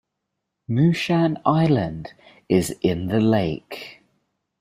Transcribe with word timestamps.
Mushan 0.67 1.39
Island 1.45 2.13
is 2.49 2.75
in 2.81 3.05
the 3.05 3.19
lake. 3.21 4.01